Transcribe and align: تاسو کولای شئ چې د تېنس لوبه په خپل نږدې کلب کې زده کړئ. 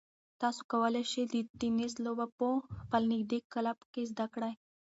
تاسو 0.41 0.61
کولای 0.71 1.03
شئ 1.11 1.23
چې 1.31 1.39
د 1.47 1.55
تېنس 1.59 1.93
لوبه 2.05 2.25
په 2.37 2.47
خپل 2.81 3.01
نږدې 3.13 3.39
کلب 3.53 3.77
کې 3.93 4.01
زده 4.11 4.25
کړئ. 4.33 4.53